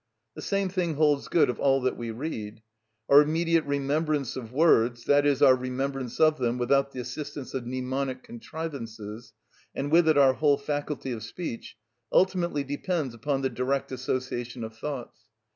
[0.33, 2.63] The same thing holds good of all that we read.
[3.07, 7.67] Our immediate remembrance of words, that is, our remembrance of them without the assistance of
[7.67, 9.33] mnemonic contrivances,
[9.75, 11.77] and with it our whole faculty of speech,
[12.11, 15.19] ultimately depends upon the direct association of thoughts.